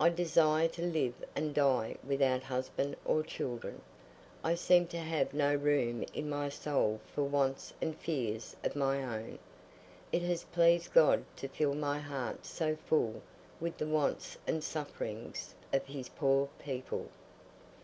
[0.00, 3.80] I desire to live and die without husband or children.
[4.44, 9.02] I seem to have no room in my soul for wants and fears of my
[9.02, 9.40] own,
[10.12, 13.20] it has pleased God to fill my heart so full
[13.60, 17.08] with the wants and sufferings of his poor people."